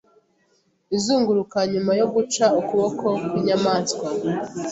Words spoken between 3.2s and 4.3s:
kwinyamaswa